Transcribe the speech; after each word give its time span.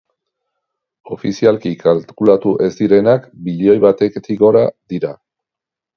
Ofizialki 1.15 1.73
kalkulatu 1.83 2.55
ez 2.69 2.69
direnak 2.79 3.27
bilioi 3.49 3.79
batetik 3.87 4.45
gora 4.45 4.65
dira. 4.95 5.13